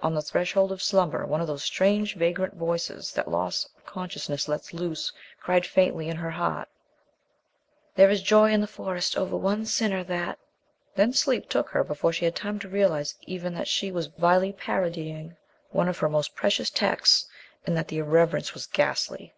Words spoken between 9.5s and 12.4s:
sinner that" Then sleep took her before she had